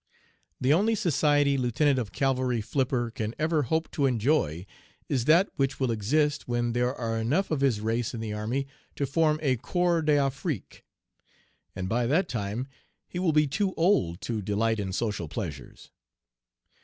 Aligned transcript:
The 0.59 0.73
only 0.73 0.95
society 0.95 1.59
Lieutenant 1.59 1.99
of 1.99 2.11
Cavalry 2.11 2.59
Flipper 2.59 3.11
can 3.11 3.35
ever 3.37 3.61
hope 3.69 3.91
to 3.91 4.07
enjoy 4.07 4.65
is 5.07 5.25
that 5.25 5.49
which 5.57 5.79
will 5.79 5.91
exist 5.91 6.47
when 6.47 6.73
there 6.73 6.95
are 6.95 7.19
enough 7.19 7.51
of 7.51 7.61
his 7.61 7.81
race 7.81 8.11
in 8.15 8.19
the 8.19 8.33
army 8.33 8.65
to 8.95 9.05
form 9.05 9.39
a 9.43 9.57
corps 9.57 10.01
d'Afrique, 10.01 10.83
and 11.75 11.87
by 11.87 12.07
that 12.07 12.27
time 12.27 12.67
he 13.07 13.19
will 13.19 13.31
be 13.31 13.45
too 13.45 13.75
old 13.75 14.21
to 14.21 14.41
delight 14.41 14.79
in 14.79 14.91
social 14.91 15.27
pleasures. 15.27 15.91